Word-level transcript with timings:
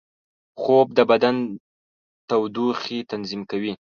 خوب 0.61 0.87
د 0.97 0.99
بدن 1.11 1.35
تودوخې 2.29 2.99
تنظیم 3.11 3.41
کوي 3.51 3.73